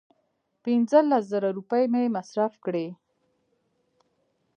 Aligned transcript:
پنځه 0.63 0.99
لس 1.09 1.23
زره 1.33 1.49
روپۍ 1.57 1.83
یې 2.01 2.13
مصرف 2.15 2.53
کړې. 2.65 2.87